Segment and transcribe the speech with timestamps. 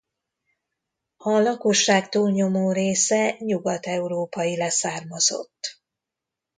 [1.17, 5.81] A lakosság túlnyomó része nyugat-európai leszármazott.